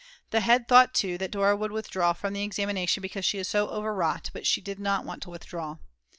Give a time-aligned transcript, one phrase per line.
[0.31, 3.67] The head thought too that Dora would withdraw from the examination because she is so
[3.69, 5.77] overwrought, but she did not want to withdraw.